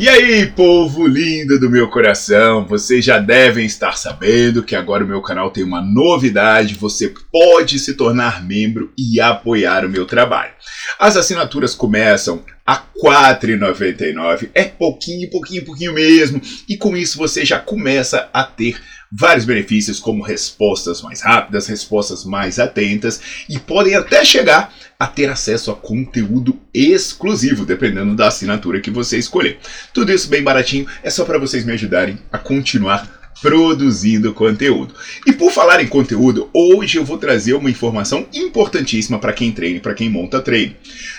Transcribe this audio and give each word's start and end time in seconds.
E 0.00 0.08
aí, 0.08 0.46
povo 0.46 1.06
lindo 1.06 1.60
do 1.60 1.68
meu 1.68 1.86
coração, 1.90 2.66
vocês 2.66 3.04
já 3.04 3.18
devem 3.18 3.66
estar 3.66 3.98
sabendo 3.98 4.62
que 4.62 4.74
agora 4.74 5.04
o 5.04 5.06
meu 5.06 5.20
canal 5.20 5.50
tem 5.50 5.62
uma 5.62 5.82
novidade, 5.82 6.74
você 6.74 7.12
pode 7.30 7.78
se 7.78 7.92
tornar 7.92 8.42
membro 8.42 8.90
e 8.96 9.20
apoiar 9.20 9.84
o 9.84 9.90
meu 9.90 10.06
trabalho. 10.06 10.52
As 10.98 11.18
assinaturas 11.18 11.74
começam 11.74 12.42
a 12.66 12.76
R$ 12.76 12.80
4,99, 13.04 14.48
é 14.54 14.64
pouquinho, 14.64 15.28
pouquinho, 15.28 15.66
pouquinho 15.66 15.92
mesmo, 15.92 16.40
e 16.66 16.78
com 16.78 16.96
isso 16.96 17.18
você 17.18 17.44
já 17.44 17.58
começa 17.58 18.26
a 18.32 18.42
ter 18.42 18.80
vários 19.12 19.44
benefícios 19.44 19.98
como 19.98 20.22
respostas 20.22 21.02
mais 21.02 21.20
rápidas, 21.20 21.66
respostas 21.66 22.24
mais 22.24 22.58
atentas 22.58 23.20
e 23.50 23.58
podem 23.58 23.94
até 23.94 24.24
chegar 24.24 24.72
a 25.00 25.06
ter 25.06 25.30
acesso 25.30 25.70
a 25.70 25.74
conteúdo 25.74 26.60
exclusivo, 26.74 27.64
dependendo 27.64 28.14
da 28.14 28.28
assinatura 28.28 28.80
que 28.80 28.90
você 28.90 29.16
escolher. 29.16 29.58
Tudo 29.94 30.12
isso 30.12 30.28
bem 30.28 30.42
baratinho, 30.42 30.86
é 31.02 31.08
só 31.08 31.24
para 31.24 31.38
vocês 31.38 31.64
me 31.64 31.72
ajudarem 31.72 32.18
a 32.30 32.36
continuar 32.36 33.18
produzindo 33.40 34.34
conteúdo. 34.34 34.94
E 35.26 35.32
por 35.32 35.50
falar 35.50 35.82
em 35.82 35.86
conteúdo, 35.86 36.50
hoje 36.52 36.98
eu 36.98 37.04
vou 37.04 37.16
trazer 37.16 37.54
uma 37.54 37.70
informação 37.70 38.26
importantíssima 38.34 39.18
para 39.18 39.32
quem 39.32 39.50
treina 39.50 39.80
para 39.80 39.94
quem 39.94 40.10
monta 40.10 40.42
treino. 40.42 40.74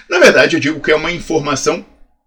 Na 0.08 0.20
verdade, 0.20 0.56
eu 0.56 0.60
digo 0.60 0.80
que 0.80 0.92
é 0.92 0.95
uma 0.95 1.12
informação 1.12 1.84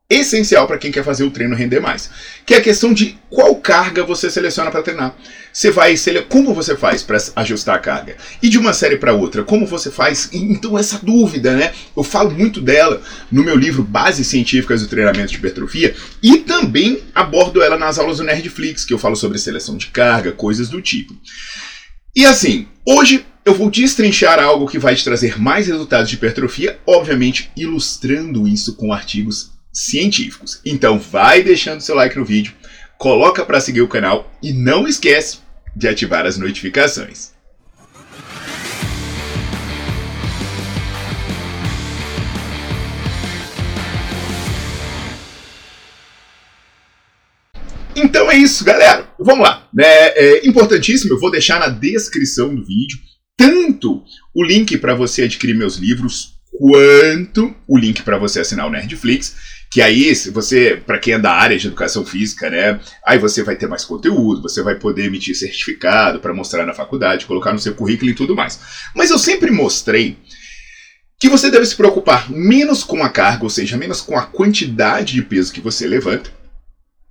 essencial 0.08 0.66
para 0.66 0.76
quem 0.76 0.92
quer 0.92 1.02
fazer 1.02 1.24
o 1.24 1.30
treino 1.30 1.56
render 1.56 1.80
mais, 1.80 2.10
que 2.44 2.52
é 2.52 2.58
a 2.58 2.62
questão 2.62 2.92
de 2.92 3.18
qual 3.30 3.54
carga 3.56 4.04
você 4.04 4.30
seleciona 4.30 4.70
para 4.70 4.82
treinar. 4.82 5.16
Você 5.52 5.70
vai 5.70 5.94
como 6.28 6.52
você 6.52 6.76
faz 6.76 7.02
para 7.02 7.18
ajustar 7.36 7.76
a 7.76 7.78
carga 7.78 8.16
e 8.42 8.48
de 8.48 8.58
uma 8.58 8.74
série 8.74 8.96
para 8.96 9.14
outra, 9.14 9.42
como 9.42 9.66
você 9.66 9.90
faz? 9.90 10.28
Então 10.32 10.78
essa 10.78 10.98
dúvida, 11.02 11.56
né? 11.56 11.72
Eu 11.96 12.04
falo 12.04 12.30
muito 12.30 12.60
dela 12.60 13.00
no 13.32 13.42
meu 13.42 13.56
livro 13.56 13.82
Bases 13.82 14.26
Científicas 14.26 14.82
do 14.82 14.88
Treinamento 14.88 15.30
de 15.30 15.36
Hipertrofia 15.36 15.94
e 16.22 16.38
também 16.38 17.02
abordo 17.14 17.62
ela 17.62 17.78
nas 17.78 17.98
aulas 17.98 18.18
do 18.18 18.24
Nerdflix, 18.24 18.84
que 18.84 18.92
eu 18.92 18.98
falo 18.98 19.16
sobre 19.16 19.38
seleção 19.38 19.76
de 19.76 19.86
carga, 19.86 20.32
coisas 20.32 20.68
do 20.68 20.82
tipo. 20.82 21.14
E 22.14 22.26
assim, 22.26 22.68
hoje 22.86 23.24
eu 23.44 23.54
vou 23.54 23.70
destrinchar 23.70 24.38
algo 24.38 24.68
que 24.68 24.78
vai 24.78 24.94
te 24.94 25.04
trazer 25.04 25.40
mais 25.40 25.66
resultados 25.66 26.08
de 26.08 26.16
hipertrofia, 26.16 26.78
obviamente 26.86 27.50
ilustrando 27.56 28.46
isso 28.46 28.74
com 28.74 28.92
artigos 28.92 29.53
científicos. 29.74 30.60
Então 30.64 30.98
vai 30.98 31.42
deixando 31.42 31.80
seu 31.80 31.94
like 31.94 32.16
no 32.16 32.24
vídeo, 32.24 32.54
coloca 32.98 33.44
para 33.44 33.60
seguir 33.60 33.82
o 33.82 33.88
canal 33.88 34.32
e 34.42 34.52
não 34.52 34.86
esquece 34.86 35.38
de 35.74 35.88
ativar 35.88 36.24
as 36.24 36.38
notificações. 36.38 37.34
Então 47.96 48.30
é 48.30 48.36
isso, 48.36 48.64
galera. 48.64 49.08
Vamos 49.18 49.44
lá. 49.44 49.68
É, 49.78 50.24
é 50.24 50.46
importantíssimo, 50.46 51.14
eu 51.14 51.20
vou 51.20 51.30
deixar 51.30 51.58
na 51.58 51.68
descrição 51.68 52.54
do 52.54 52.64
vídeo 52.64 52.98
tanto 53.36 54.04
o 54.34 54.44
link 54.44 54.78
para 54.78 54.94
você 54.94 55.22
adquirir 55.22 55.54
meus 55.54 55.76
livros, 55.76 56.33
quanto 56.58 57.54
o 57.66 57.76
link 57.76 58.02
para 58.02 58.18
você 58.18 58.40
assinar 58.40 58.66
o 58.66 58.70
Nerdflix 58.70 59.34
que 59.74 59.82
aí, 59.82 60.14
se 60.14 60.30
você, 60.30 60.80
para 60.86 61.00
quem 61.00 61.14
é 61.14 61.18
da 61.18 61.32
área 61.32 61.58
de 61.58 61.66
educação 61.66 62.06
física, 62.06 62.48
né, 62.48 62.78
aí 63.04 63.18
você 63.18 63.42
vai 63.42 63.56
ter 63.56 63.66
mais 63.66 63.84
conteúdo, 63.84 64.40
você 64.40 64.62
vai 64.62 64.76
poder 64.76 65.06
emitir 65.06 65.34
certificado 65.34 66.20
para 66.20 66.32
mostrar 66.32 66.64
na 66.64 66.72
faculdade, 66.72 67.26
colocar 67.26 67.52
no 67.52 67.58
seu 67.58 67.74
currículo 67.74 68.08
e 68.08 68.14
tudo 68.14 68.36
mais. 68.36 68.60
Mas 68.94 69.10
eu 69.10 69.18
sempre 69.18 69.50
mostrei 69.50 70.16
que 71.18 71.28
você 71.28 71.50
deve 71.50 71.66
se 71.66 71.74
preocupar 71.74 72.30
menos 72.30 72.84
com 72.84 73.02
a 73.02 73.08
carga, 73.08 73.42
ou 73.42 73.50
seja, 73.50 73.76
menos 73.76 74.00
com 74.00 74.16
a 74.16 74.22
quantidade 74.22 75.14
de 75.14 75.22
peso 75.22 75.52
que 75.52 75.60
você 75.60 75.88
levanta, 75.88 76.30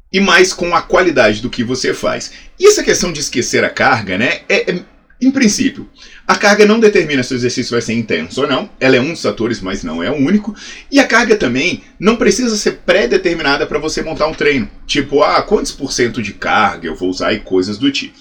e 0.09 0.21
mais 0.21 0.53
com 0.53 0.73
a 0.73 0.81
qualidade 0.81 1.41
do 1.41 1.49
que 1.49 1.65
você 1.65 1.93
faz. 1.93 2.31
E 2.57 2.65
essa 2.65 2.81
questão 2.81 3.11
de 3.11 3.19
esquecer 3.19 3.65
a 3.65 3.69
carga, 3.69 4.17
né, 4.17 4.39
é, 4.47 4.71
é 4.71 4.79
em 5.25 5.31
princípio, 5.31 5.89
a 6.27 6.35
carga 6.35 6.65
não 6.65 6.79
determina 6.79 7.23
se 7.23 7.33
o 7.33 7.35
exercício 7.35 7.71
vai 7.71 7.81
ser 7.81 7.93
intenso 7.93 8.41
ou 8.41 8.47
não, 8.47 8.69
ela 8.79 8.95
é 8.95 9.01
um 9.01 9.11
dos 9.11 9.21
fatores, 9.21 9.61
mas 9.61 9.83
não 9.83 10.01
é 10.01 10.09
o 10.09 10.15
único. 10.15 10.55
E 10.91 10.99
a 10.99 11.07
carga 11.07 11.35
também 11.35 11.83
não 11.99 12.15
precisa 12.15 12.55
ser 12.55 12.79
pré-determinada 12.85 13.65
para 13.65 13.79
você 13.79 14.01
montar 14.01 14.27
um 14.27 14.33
treino. 14.33 14.69
Tipo, 14.87 15.23
ah, 15.23 15.41
quantos 15.41 15.71
por 15.71 15.91
cento 15.91 16.21
de 16.21 16.33
carga 16.33 16.87
eu 16.87 16.95
vou 16.95 17.09
usar 17.09 17.33
e 17.33 17.39
coisas 17.39 17.77
do 17.77 17.91
tipo. 17.91 18.17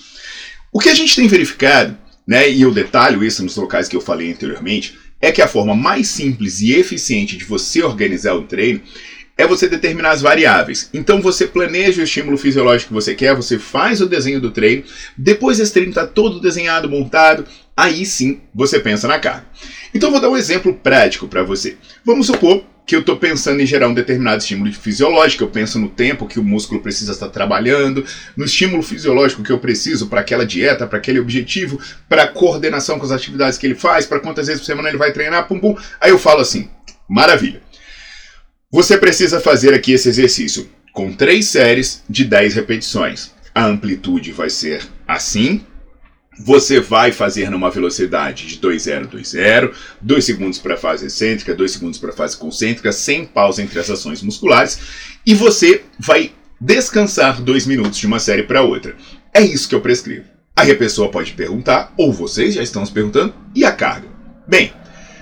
O 0.72 0.78
que 0.78 0.88
a 0.88 0.94
gente 0.94 1.14
tem 1.14 1.28
verificado, 1.28 1.96
né, 2.26 2.48
e 2.50 2.62
eu 2.62 2.72
detalho 2.72 3.22
isso 3.22 3.42
nos 3.42 3.56
locais 3.56 3.88
que 3.88 3.96
eu 3.96 4.00
falei 4.00 4.30
anteriormente, 4.30 4.96
é 5.20 5.30
que 5.30 5.40
a 5.40 5.46
forma 5.46 5.74
mais 5.74 6.08
simples 6.08 6.60
e 6.60 6.72
eficiente 6.72 7.36
de 7.36 7.44
você 7.44 7.82
organizar 7.82 8.34
o 8.34 8.42
treino 8.42 8.80
é 9.42 9.46
você 9.46 9.68
determinar 9.68 10.12
as 10.12 10.22
variáveis. 10.22 10.88
Então 10.94 11.20
você 11.20 11.46
planeja 11.46 12.00
o 12.00 12.04
estímulo 12.04 12.38
fisiológico 12.38 12.88
que 12.88 12.94
você 12.94 13.14
quer, 13.14 13.34
você 13.34 13.58
faz 13.58 14.00
o 14.00 14.06
desenho 14.06 14.40
do 14.40 14.52
treino, 14.52 14.84
depois 15.18 15.58
esse 15.58 15.72
treino 15.72 15.90
está 15.90 16.06
todo 16.06 16.40
desenhado, 16.40 16.88
montado, 16.88 17.44
aí 17.76 18.06
sim 18.06 18.40
você 18.54 18.78
pensa 18.78 19.08
na 19.08 19.18
carga. 19.18 19.44
Então 19.92 20.10
vou 20.10 20.20
dar 20.20 20.30
um 20.30 20.36
exemplo 20.36 20.72
prático 20.72 21.26
para 21.26 21.42
você. 21.42 21.76
Vamos 22.04 22.28
supor 22.28 22.64
que 22.86 22.94
eu 22.94 23.00
estou 23.00 23.16
pensando 23.16 23.60
em 23.60 23.66
gerar 23.66 23.88
um 23.88 23.94
determinado 23.94 24.38
estímulo 24.38 24.72
fisiológico, 24.72 25.44
eu 25.44 25.48
penso 25.48 25.78
no 25.78 25.88
tempo 25.88 26.26
que 26.26 26.38
o 26.38 26.44
músculo 26.44 26.80
precisa 26.80 27.12
estar 27.12 27.28
trabalhando, 27.28 28.04
no 28.36 28.44
estímulo 28.44 28.82
fisiológico 28.82 29.42
que 29.42 29.50
eu 29.50 29.58
preciso 29.58 30.08
para 30.08 30.20
aquela 30.20 30.46
dieta, 30.46 30.86
para 30.86 30.98
aquele 30.98 31.20
objetivo, 31.20 31.80
para 32.08 32.28
coordenação 32.28 32.98
com 32.98 33.04
as 33.04 33.12
atividades 33.12 33.58
que 33.58 33.66
ele 33.66 33.74
faz, 33.74 34.06
para 34.06 34.20
quantas 34.20 34.46
vezes 34.46 34.60
por 34.60 34.66
semana 34.66 34.88
ele 34.88 34.98
vai 34.98 35.12
treinar, 35.12 35.46
pum 35.48 35.58
pum. 35.58 35.76
Aí 36.00 36.10
eu 36.10 36.18
falo 36.18 36.40
assim: 36.40 36.68
maravilha. 37.08 37.60
Você 38.74 38.96
precisa 38.96 39.38
fazer 39.38 39.74
aqui 39.74 39.92
esse 39.92 40.08
exercício 40.08 40.66
com 40.94 41.12
três 41.12 41.44
séries 41.44 42.02
de 42.08 42.24
10 42.24 42.54
repetições. 42.54 43.30
A 43.54 43.66
amplitude 43.66 44.32
vai 44.32 44.48
ser 44.48 44.80
assim. 45.06 45.60
Você 46.40 46.80
vai 46.80 47.12
fazer 47.12 47.50
numa 47.50 47.70
velocidade 47.70 48.46
de 48.46 48.56
2020, 48.56 49.72
2 50.00 50.24
segundos 50.24 50.58
para 50.58 50.72
a 50.72 50.78
fase 50.78 51.04
excêntrica, 51.04 51.54
2 51.54 51.70
segundos 51.70 51.98
para 51.98 52.12
a 52.12 52.16
fase 52.16 52.34
concêntrica, 52.38 52.90
sem 52.92 53.26
pausa 53.26 53.62
entre 53.62 53.78
as 53.78 53.90
ações 53.90 54.22
musculares, 54.22 54.78
e 55.26 55.34
você 55.34 55.82
vai 55.98 56.32
descansar 56.58 57.42
2 57.42 57.66
minutos 57.66 57.98
de 57.98 58.06
uma 58.06 58.18
série 58.18 58.44
para 58.44 58.62
outra. 58.62 58.96
É 59.34 59.42
isso 59.42 59.68
que 59.68 59.74
eu 59.74 59.82
prescrevo. 59.82 60.24
Aí 60.56 60.70
a 60.70 60.76
pessoa 60.76 61.10
pode 61.10 61.34
perguntar, 61.34 61.92
ou 61.98 62.10
vocês 62.10 62.54
já 62.54 62.62
estão 62.62 62.86
se 62.86 62.92
perguntando, 62.92 63.34
e 63.54 63.66
a 63.66 63.72
carga? 63.72 64.08
Bem, 64.48 64.72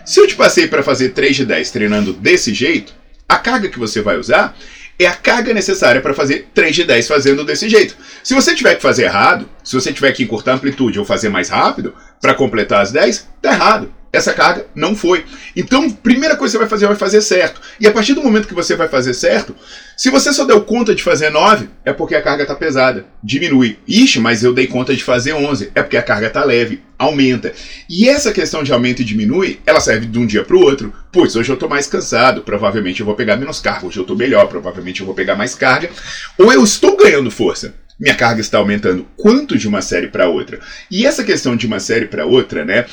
se 0.07 0.21
eu 0.21 0.29
te 0.29 0.37
passei 0.37 0.69
para 0.69 0.85
fazer 0.85 1.09
3 1.09 1.35
de 1.35 1.45
10 1.47 1.71
treinando 1.73 2.13
desse 2.13 2.55
jeito, 2.55 3.00
a 3.31 3.39
carga 3.39 3.69
que 3.69 3.79
você 3.79 4.03
vai 4.03 4.19
usar 4.19 4.57
é 4.99 5.07
a 5.07 5.15
carga 5.15 5.55
necessária 5.55 6.01
para 6.01 6.13
fazer 6.13 6.49
3 6.53 6.75
de 6.75 6.85
10 6.85 7.07
fazendo 7.07 7.45
desse 7.45 7.69
jeito. 7.69 7.97
Se 8.25 8.35
você 8.35 8.55
tiver 8.55 8.75
que 8.75 8.83
fazer 8.83 9.05
errado, 9.05 9.49
se 9.63 9.75
você 9.75 9.93
tiver 9.93 10.13
que 10.13 10.25
encurtar 10.25 10.53
a 10.53 10.55
amplitude 10.57 10.99
ou 10.99 11.05
fazer 11.05 11.29
mais 11.29 11.49
rápido 11.49 11.95
para 12.21 12.35
completar 12.35 12.83
as 12.83 12.91
10, 12.91 13.29
tá 13.41 13.53
errado 13.53 14.00
essa 14.13 14.33
carga 14.33 14.67
não 14.75 14.97
foi. 14.97 15.25
Então, 15.55 15.89
primeira 15.89 16.37
coisa 16.37 16.53
que 16.53 16.57
você 16.57 16.59
vai 16.59 16.69
fazer, 16.69 16.87
vai 16.87 16.97
fazer 16.97 17.21
certo. 17.21 17.61
E 17.79 17.87
a 17.87 17.93
partir 17.93 18.15
do 18.15 18.23
momento 18.23 18.49
que 18.49 18.55
você 18.55 18.75
vai 18.75 18.89
fazer 18.89 19.15
certo, 19.15 19.55
se 19.97 20.11
você 20.11 20.33
só 20.33 20.45
deu 20.45 20.61
conta 20.63 20.95
de 20.95 21.03
fazer 21.03 21.31
9, 21.31 21.69
é 21.85 21.93
porque 21.93 22.17
a 22.17 22.23
carga 22.23 22.43
está 22.43 22.55
pesada. 22.55 23.07
Diminui. 23.23 23.79
Ixi, 23.87 24.19
mas 24.19 24.43
eu 24.43 24.53
dei 24.53 24.67
conta 24.67 24.95
de 24.95 25.05
fazer 25.05 25.33
11. 25.33 25.71
É 25.77 25.83
porque 25.83 25.97
a 25.97 26.03
carga 26.03 26.27
está 26.27 26.43
leve. 26.43 26.83
Aumenta. 26.99 27.53
E 27.89 28.09
essa 28.09 28.33
questão 28.33 28.65
de 28.65 28.73
aumento 28.73 29.01
e 29.01 29.05
diminui, 29.05 29.61
ela 29.65 29.81
serve 29.81 30.07
de 30.07 30.19
um 30.19 30.27
dia 30.27 30.43
para 30.45 30.57
o 30.57 30.61
outro. 30.61 30.93
Putz, 31.13 31.37
hoje 31.37 31.51
eu 31.51 31.55
estou 31.55 31.69
mais 31.69 31.87
cansado, 31.87 32.43
provavelmente 32.43 33.01
eu 33.01 33.07
vou 33.07 33.15
pegar 33.15 33.37
menos 33.37 33.61
carga. 33.61 33.87
Hoje 33.87 33.99
eu 33.99 34.03
estou 34.03 34.17
melhor, 34.17 34.49
provavelmente 34.49 35.01
eu 35.01 35.07
vou 35.07 35.15
pegar 35.15 35.37
mais 35.37 35.55
carga. 35.55 35.89
Ou 36.37 36.53
eu 36.53 36.65
estou 36.65 36.97
ganhando 36.97 37.31
força. 37.31 37.75
minha 37.99 38.15
carga 38.15 38.41
está 38.41 38.59
aumentando 38.59 39.07
quanto 39.17 39.57
de 39.57 39.69
uma 39.69 39.81
série 39.81 40.09
para 40.09 40.29
outra. 40.29 40.59
E 40.91 41.07
essa 41.07 41.23
questão 41.23 41.55
de 41.55 41.67
uma 41.67 41.79
série 41.79 42.07
para 42.07 42.27
outra, 42.27 42.65
né, 42.65 42.87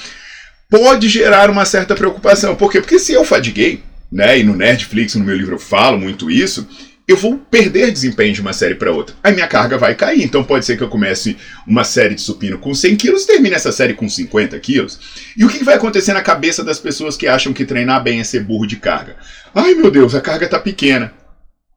pode 0.69 1.09
gerar 1.09 1.49
uma 1.49 1.65
certa 1.65 1.95
preocupação. 1.95 2.55
Por 2.55 2.71
quê? 2.71 2.81
Porque 2.81 2.99
se 2.99 3.13
eu 3.13 3.23
fadiguei, 3.23 3.83
né, 4.11 4.39
e 4.39 4.43
no 4.43 4.55
Netflix, 4.55 5.15
no 5.15 5.23
meu 5.23 5.35
livro 5.35 5.55
eu 5.55 5.59
falo 5.59 5.97
muito 5.97 6.29
isso, 6.29 6.67
eu 7.07 7.15
vou 7.15 7.37
perder 7.37 7.89
desempenho 7.91 8.33
de 8.33 8.41
uma 8.41 8.51
série 8.51 8.75
para 8.75 8.91
outra. 8.91 9.15
A 9.23 9.31
minha 9.31 9.47
carga 9.47 9.77
vai 9.77 9.95
cair. 9.95 10.23
Então 10.23 10.43
pode 10.43 10.65
ser 10.65 10.75
que 10.75 10.83
eu 10.83 10.89
comece 10.89 11.37
uma 11.65 11.85
série 11.85 12.15
de 12.15 12.21
supino 12.21 12.57
com 12.57 12.73
100 12.73 12.97
quilos 12.97 13.23
e 13.23 13.27
termine 13.27 13.55
essa 13.55 13.71
série 13.71 13.93
com 13.93 14.09
50 14.09 14.59
quilos. 14.59 14.99
E 15.37 15.45
o 15.45 15.47
que 15.47 15.63
vai 15.63 15.75
acontecer 15.75 16.11
na 16.11 16.21
cabeça 16.21 16.65
das 16.65 16.79
pessoas 16.79 17.15
que 17.15 17.25
acham 17.25 17.53
que 17.53 17.65
treinar 17.65 18.03
bem 18.03 18.19
é 18.19 18.25
ser 18.25 18.43
burro 18.43 18.67
de 18.67 18.75
carga? 18.75 19.15
Ai 19.55 19.73
meu 19.73 19.89
Deus, 19.89 20.13
a 20.15 20.21
carga 20.21 20.49
tá 20.49 20.59
pequena. 20.59 21.13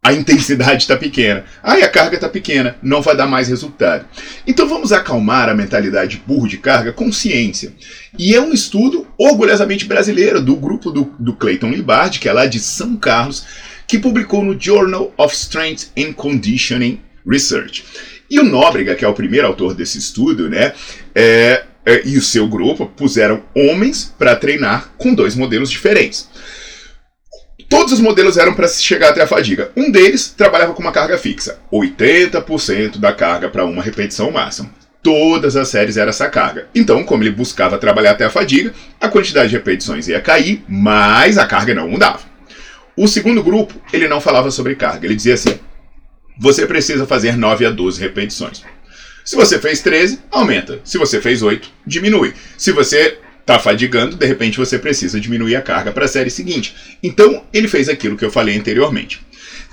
A 0.02 0.14
intensidade 0.14 0.82
está 0.82 0.97
pequena. 0.97 1.44
Ai, 1.62 1.82
a 1.82 1.88
carga 1.88 2.14
está 2.14 2.26
pequena, 2.26 2.76
não 2.82 3.02
vai 3.02 3.14
dar 3.14 3.26
mais 3.26 3.49
resultado. 3.49 4.06
Então 4.47 4.67
vamos 4.67 4.93
acalmar 4.93 5.50
a 5.50 5.55
mentalidade 5.55 6.23
burro 6.26 6.49
de 6.49 6.56
carga 6.56 6.91
com 6.91 7.12
ciência. 7.12 7.75
E 8.19 8.35
é 8.35 8.41
um 8.41 8.50
estudo 8.50 9.06
orgulhosamente 9.19 9.85
brasileiro 9.85 10.41
do 10.41 10.56
grupo 10.56 10.91
do, 10.91 11.12
do 11.19 11.35
Clayton 11.35 11.70
Libardi, 11.70 12.19
que 12.19 12.31
é 12.31 12.32
lá 12.32 12.47
de 12.47 12.58
São 12.58 12.97
Carlos, 12.97 13.44
que 13.87 13.99
publicou 13.99 14.43
no 14.43 14.58
Journal 14.58 15.12
of 15.19 15.35
Strength 15.35 15.88
and 15.99 16.14
Conditioning 16.14 16.99
Research. 17.26 17.85
E 18.31 18.41
o 18.41 18.44
Nóbrega, 18.44 18.94
que 18.94 19.05
é 19.05 19.08
o 19.08 19.12
primeiro 19.12 19.49
autor 19.49 19.75
desse 19.75 19.99
estudo, 19.99 20.49
né, 20.49 20.73
é, 21.14 21.64
é, 21.85 22.02
e 22.06 22.17
o 22.17 22.23
seu 22.23 22.49
grupo 22.49 22.87
puseram 22.87 23.43
homens 23.55 24.14
para 24.19 24.37
treinar 24.37 24.93
com 24.97 25.12
dois 25.12 25.35
modelos 25.35 25.70
diferentes. 25.70 26.29
Todos 27.91 27.99
os 27.99 28.07
modelos 28.07 28.37
eram 28.37 28.55
para 28.55 28.69
chegar 28.69 29.09
até 29.09 29.21
a 29.21 29.27
fadiga. 29.27 29.73
Um 29.77 29.91
deles 29.91 30.29
trabalhava 30.29 30.73
com 30.73 30.81
uma 30.81 30.93
carga 30.93 31.19
fixa, 31.19 31.59
80% 31.73 32.99
da 32.99 33.13
carga 33.13 33.49
para 33.49 33.65
uma 33.65 33.83
repetição 33.83 34.31
máxima. 34.31 34.71
Todas 35.03 35.57
as 35.57 35.67
séries 35.71 35.97
era 35.97 36.11
essa 36.11 36.29
carga. 36.29 36.69
Então, 36.73 37.03
como 37.03 37.25
ele 37.25 37.33
buscava 37.33 37.79
trabalhar 37.79 38.13
até 38.13 38.25
a 38.25 38.31
fadiga, 38.31 38.73
a 39.01 39.09
quantidade 39.09 39.49
de 39.49 39.57
repetições 39.57 40.07
ia 40.07 40.21
cair, 40.21 40.63
mas 40.69 41.37
a 41.37 41.45
carga 41.45 41.75
não 41.75 41.89
mudava. 41.89 42.21
O 42.97 43.09
segundo 43.09 43.43
grupo, 43.43 43.75
ele 43.93 44.07
não 44.07 44.21
falava 44.21 44.53
sobre 44.53 44.77
carga. 44.77 45.05
Ele 45.05 45.17
dizia 45.17 45.35
assim: 45.35 45.59
você 46.39 46.69
precisa 46.69 47.09
fazer 47.09 47.37
9 47.37 47.67
a 47.67 47.71
12 47.71 48.01
repetições. 48.01 48.63
Se 49.25 49.35
você 49.35 49.59
fez 49.59 49.81
13, 49.81 50.21
aumenta. 50.31 50.79
Se 50.85 50.97
você 50.97 51.21
fez 51.21 51.43
8, 51.43 51.69
diminui. 51.85 52.35
Se 52.57 52.71
você 52.71 53.19
está 53.41 53.59
fadigando, 53.59 54.17
de 54.17 54.27
repente 54.27 54.59
você 54.59 54.79
precisa 54.79 55.21
diminuir 55.21 55.57
a 55.57 55.63
carga 55.63 55.93
para 55.93 56.05
a 56.05 56.09
série 56.09 56.31
seguinte. 56.31 56.75
Então, 57.03 57.45
ele 57.53 57.69
fez 57.69 57.89
aquilo 57.89 58.17
que 58.17 58.25
eu 58.25 58.31
falei 58.31 58.57
anteriormente. 58.57 59.21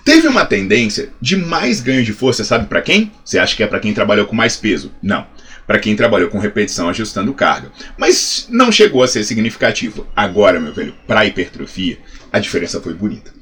Teve 0.04 0.28
uma 0.28 0.46
tendência 0.46 1.10
de 1.22 1.36
mais 1.36 1.81
ganho 1.81 2.04
de 2.04 2.14
força, 2.14 2.44
sabe 2.44 2.68
para 2.68 2.81
quem? 2.81 3.12
Você 3.24 3.38
acha 3.38 3.56
que 3.56 3.64
é 3.64 3.68
para 3.68 3.80
quem 3.80 3.94
trabalhou 3.94 4.25
com 4.25 4.36
mais 4.36 4.56
peso? 4.56 4.92
Não 5.02 5.25
para 5.68 5.80
quem 5.80 5.98
trabalhou 5.98 6.30
com 6.30 6.40
repetição 6.40 6.88
ajustando 6.88 7.34
carga. 7.34 7.69
Mas 7.98 8.48
não 8.50 8.72
chegou 8.72 9.04
a 9.04 9.08
ser 9.08 9.25
significativo. 9.25 10.08
Agora, 10.16 10.62
meu 10.62 10.74
velho, 10.74 10.96
para 11.06 11.25
hipertrofia, 11.25 12.00
a 12.31 12.40
diferença 12.40 12.80
foi 12.80 12.94
bonita. 12.94 13.34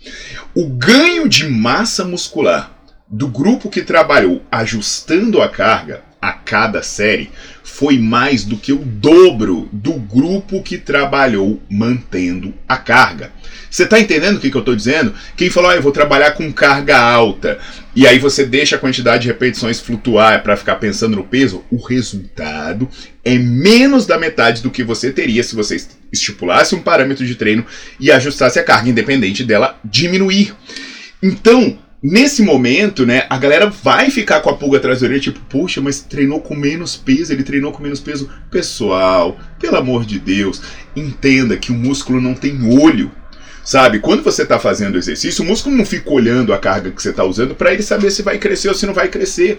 O 0.56 0.68
ganho 0.68 1.30
de 1.30 1.48
massa 1.48 2.04
muscular 2.04 2.76
do 3.08 3.28
grupo 3.28 3.70
que 3.70 3.84
trabalhou 3.84 4.42
ajustando 4.52 5.40
a 5.40 5.48
carga 5.48 6.04
a 6.26 6.34
cada 6.34 6.82
série 6.82 7.30
foi 7.64 8.00
mais 8.00 8.44
do 8.44 8.58
que 8.58 8.74
o 8.74 8.78
dobro 8.78 9.70
do 9.72 9.94
grupo 9.94 10.64
que 10.64 10.78
trabalhou 10.78 11.62
mantendo 11.70 12.54
a 12.68 12.78
carga. 12.78 13.32
Você 13.70 13.84
está 13.84 14.00
entendendo 14.00 14.38
o 14.38 14.40
que, 14.40 14.50
que 14.50 14.58
eu 14.58 14.62
estou 14.62 14.76
dizendo? 14.76 15.14
Quem 15.36 15.50
falou, 15.50 15.70
ah, 15.70 15.76
eu 15.76 15.82
vou 15.82 15.92
trabalhar 15.92 16.32
com 16.32 16.52
carga 16.52 16.98
alta, 16.98 17.60
e 17.96 18.08
aí 18.08 18.18
você 18.18 18.46
deixa 18.46 18.76
a 18.76 18.80
quantidade 18.80 19.24
de 19.24 19.28
repetições 19.28 19.80
flutuar 19.80 20.42
para 20.42 20.58
ficar 20.58 20.76
pensando 20.78 21.16
no 21.16 21.24
peso, 21.24 21.64
o 21.70 21.78
resultado 21.78 22.90
é 23.24 23.38
menos 23.38 24.06
da 24.06 24.18
metade 24.18 24.64
do 24.64 24.72
que 24.72 24.84
você 24.84 25.12
teria 25.12 25.44
se 25.44 25.56
você 25.56 25.78
estipulasse 26.12 26.74
um 26.74 26.82
parâmetro 26.82 27.26
de 27.26 27.36
treino 27.36 27.66
e 28.00 28.12
ajustasse 28.12 28.58
a 28.58 28.64
carga, 28.64 28.90
independente 28.90 29.44
dela 29.44 29.80
diminuir. 29.84 30.56
Então, 31.22 31.78
Nesse 32.08 32.44
momento, 32.44 33.04
né, 33.04 33.26
a 33.32 33.36
galera 33.36 33.68
vai 33.68 34.12
ficar 34.12 34.40
com 34.40 34.52
a 34.52 34.56
pulga 34.56 34.78
atrás 34.78 35.00
da 35.00 35.08
orelha, 35.08 35.20
tipo, 35.20 35.40
puxa, 35.50 35.82
mas 35.82 36.02
treinou 36.02 36.40
com 36.40 36.54
menos 36.54 36.96
peso, 36.96 37.34
ele 37.34 37.42
treinou 37.42 37.72
com 37.72 37.82
menos 37.82 38.00
peso. 38.00 38.30
Pessoal, 38.52 39.36
pelo 39.60 39.76
amor 39.78 40.06
de 40.06 40.20
Deus, 40.20 40.62
entenda 40.96 41.58
que 41.58 41.72
o 41.72 41.76
músculo 41.76 42.22
não 42.22 42.36
tem 42.36 42.80
olho. 42.80 43.12
Sabe, 43.64 43.98
quando 43.98 44.22
você 44.22 44.44
está 44.44 44.60
fazendo 44.60 45.00
exercício, 45.00 45.44
o 45.44 45.48
músculo 45.48 45.76
não 45.76 45.84
fica 45.84 46.12
olhando 46.12 46.54
a 46.54 46.60
carga 46.60 46.92
que 46.92 47.02
você 47.02 47.10
está 47.10 47.24
usando 47.24 47.56
para 47.56 47.74
ele 47.74 47.82
saber 47.82 48.12
se 48.12 48.22
vai 48.22 48.38
crescer 48.38 48.70
ou 48.70 48.76
se 48.76 48.86
não 48.86 48.94
vai 48.94 49.08
crescer. 49.08 49.58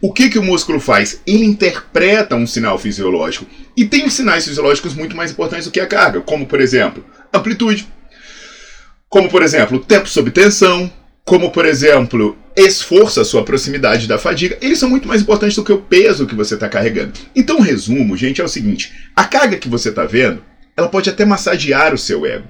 O 0.00 0.14
que, 0.14 0.30
que 0.30 0.38
o 0.38 0.42
músculo 0.42 0.80
faz? 0.80 1.20
Ele 1.26 1.44
interpreta 1.44 2.34
um 2.34 2.46
sinal 2.46 2.78
fisiológico. 2.78 3.44
E 3.76 3.84
tem 3.84 4.08
sinais 4.08 4.46
fisiológicos 4.46 4.94
muito 4.94 5.14
mais 5.14 5.30
importantes 5.30 5.66
do 5.66 5.70
que 5.70 5.78
a 5.78 5.86
carga, 5.86 6.22
como 6.22 6.46
por 6.46 6.58
exemplo, 6.58 7.04
amplitude. 7.30 7.86
Como 9.10 9.28
por 9.28 9.42
exemplo, 9.42 9.78
tempo 9.78 10.08
sob 10.08 10.30
tensão, 10.30 10.90
como 11.24 11.50
por 11.50 11.64
exemplo, 11.64 12.36
esforço, 12.56 13.20
a 13.20 13.24
sua 13.24 13.44
proximidade 13.44 14.06
da 14.06 14.18
fadiga, 14.18 14.58
eles 14.60 14.78
são 14.78 14.88
muito 14.88 15.08
mais 15.08 15.22
importantes 15.22 15.56
do 15.56 15.64
que 15.64 15.72
o 15.72 15.78
peso 15.78 16.26
que 16.26 16.34
você 16.34 16.54
está 16.54 16.68
carregando. 16.68 17.12
Então, 17.34 17.58
o 17.58 17.62
resumo, 17.62 18.16
gente, 18.16 18.40
é 18.40 18.44
o 18.44 18.48
seguinte: 18.48 18.92
a 19.14 19.24
carga 19.24 19.56
que 19.56 19.68
você 19.68 19.90
está 19.90 20.04
vendo, 20.04 20.42
ela 20.76 20.88
pode 20.88 21.08
até 21.08 21.24
massagear 21.24 21.94
o 21.94 21.98
seu 21.98 22.26
ego. 22.26 22.46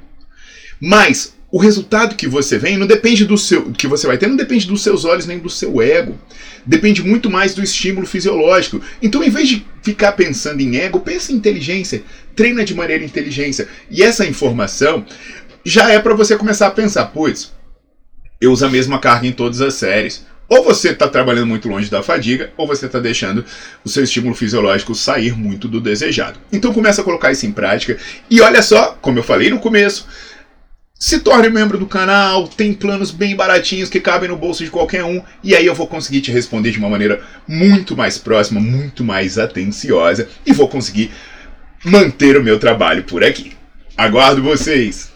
Mas 0.81 1.35
o 1.51 1.59
resultado 1.59 2.17
que 2.17 2.27
você 2.27 2.57
vem 2.57 2.79
não 2.79 2.87
depende 2.87 3.27
do 3.27 3.37
seu 3.37 3.71
que 3.73 3.87
você 3.87 4.07
vai 4.07 4.17
ter, 4.17 4.27
não 4.27 4.37
depende 4.37 4.67
dos 4.67 4.83
seus 4.83 5.05
olhos 5.05 5.27
nem 5.27 5.39
do 5.39 5.51
seu 5.51 5.83
ego. 5.83 6.19
Depende 6.65 7.03
muito 7.03 7.29
mais 7.29 7.55
do 7.55 7.63
estímulo 7.63 8.07
fisiológico. 8.07 8.81
Então, 9.03 9.23
em 9.23 9.29
vez 9.29 9.49
de 9.49 9.67
ficar 9.83 10.13
pensando 10.13 10.61
em 10.61 10.77
ego, 10.77 11.01
pense 11.01 11.33
em 11.33 11.37
inteligência. 11.37 12.03
Treina 12.35 12.65
de 12.65 12.75
maneira 12.75 13.05
inteligência. 13.05 13.69
E 13.91 14.03
essa 14.03 14.25
informação 14.25 15.05
já 15.65 15.91
é 15.91 15.99
para 15.99 16.15
você 16.15 16.37
começar 16.37 16.69
a 16.69 16.73
pensar, 16.73 17.07
pois, 17.07 17.53
eu 18.43 18.51
uso 18.51 18.67
a 18.67 18.69
mesma 18.69 18.99
carga 18.99 19.27
em 19.27 19.33
todas 19.33 19.61
as 19.61 19.75
séries. 19.75 20.27
Ou 20.49 20.65
você 20.65 20.91
está 20.91 21.09
trabalhando 21.09 21.47
muito 21.47 21.69
longe 21.69 21.89
da 21.89 22.03
fadiga, 22.03 22.51
ou 22.57 22.67
você 22.67 22.87
está 22.87 22.99
deixando 22.99 23.45
o 23.85 23.89
seu 23.89 24.03
estímulo 24.03 24.35
fisiológico 24.35 24.97
sair 24.97 25.33
muito 25.35 25.69
do 25.69 25.81
desejado. 25.81 26.41
Então 26.53 26.73
começa 26.73 27.01
a 27.01 27.05
colocar 27.05 27.31
isso 27.31 27.47
em 27.47 27.53
prática. 27.53 27.97
E 28.29 28.41
olha 28.41 28.61
só, 28.61 28.99
como 29.01 29.19
eu 29.19 29.23
falei 29.23 29.49
no 29.49 29.61
começo, 29.61 30.09
se 30.99 31.21
torne 31.21 31.49
membro 31.49 31.79
do 31.79 31.87
canal, 31.87 32.49
tem 32.49 32.75
planos 32.75 33.13
bem 33.13 33.37
baratinhos 33.37 33.89
que 33.89 34.01
cabem 34.01 34.29
no 34.29 34.37
bolso 34.37 34.65
de 34.65 34.71
qualquer 34.71 35.05
um, 35.05 35.23
e 35.43 35.55
aí 35.55 35.65
eu 35.65 35.75
vou 35.75 35.87
conseguir 35.87 36.21
te 36.21 36.33
responder 36.33 36.73
de 36.73 36.79
uma 36.79 36.91
maneira 36.91 37.23
muito 37.47 37.97
mais 37.97 38.19
próxima, 38.19 38.61
muito 38.61 39.05
mais 39.05 39.39
atenciosa, 39.39 40.29
e 40.45 40.53
vou 40.53 40.69
conseguir 40.69 41.13
manter 41.85 42.37
o 42.37 42.43
meu 42.43 42.59
trabalho 42.59 43.05
por 43.05 43.23
aqui. 43.23 43.53
Aguardo 43.97 44.43
vocês! 44.43 45.12